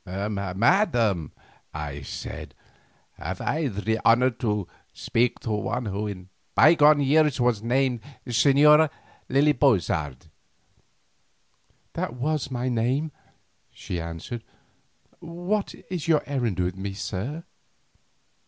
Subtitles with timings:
[0.03, 1.31] "Madam,"
[1.75, 2.55] I said,
[3.19, 8.31] "have I the honour to speak to one who in bygone years was named the
[8.31, 8.89] Señora
[9.29, 10.25] Lily Bozard?"
[11.93, 13.11] "That was my name,"
[13.69, 14.43] she answered.
[15.19, 17.43] "What is your errand with me, sir?"